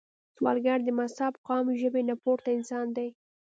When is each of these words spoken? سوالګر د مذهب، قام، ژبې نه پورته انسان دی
سوالګر 0.35 0.79
د 0.83 0.89
مذهب، 0.99 1.33
قام، 1.47 1.65
ژبې 1.81 2.01
نه 2.09 2.15
پورته 2.23 2.49
انسان 2.57 2.87
دی 2.97 3.07